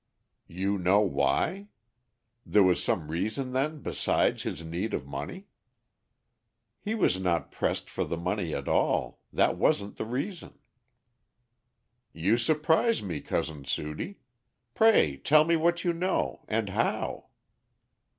[0.47, 1.67] "You know why?
[2.43, 5.45] There was some reason then besides his need of money?"
[6.79, 9.19] "He was not pressed for the money at all.
[9.31, 10.57] That wasn't the reason."
[12.13, 14.17] "You surprise me, Cousin Sudie.
[14.73, 17.27] Pray tell me what you know, and how."